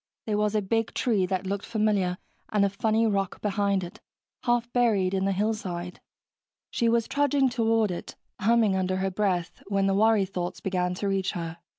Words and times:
There 0.25 0.39
was 0.39 0.55
a 0.55 0.63
big 0.63 0.95
tree 0.95 1.27
that 1.27 1.45
looked 1.45 1.63
familiar, 1.67 2.17
and 2.49 2.65
a 2.65 2.69
funny 2.69 3.05
rock 3.05 3.39
behind 3.39 3.83
it, 3.83 4.01
half 4.45 4.73
buried 4.73 5.13
in 5.13 5.25
the 5.25 5.31
hillside. 5.31 5.99
She 6.71 6.89
was 6.89 7.07
trudging 7.07 7.49
toward 7.49 7.91
it, 7.91 8.15
humming 8.39 8.75
under 8.75 8.95
her 8.95 9.11
breath, 9.11 9.61
when 9.67 9.85
the 9.85 9.93
worry 9.93 10.25
thoughts 10.25 10.59
began 10.59 10.95
to 10.95 11.07
reach 11.07 11.33
her. 11.33 11.59